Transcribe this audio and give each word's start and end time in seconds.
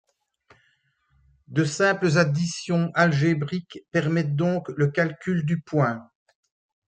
De 1.47 1.63
simples 1.63 2.17
additions 2.17 2.89
algébriques 2.95 3.81
permettent 3.91 4.35
donc 4.35 4.67
le 4.69 4.87
calcul 4.87 5.45
du 5.45 5.61
point. 5.61 6.09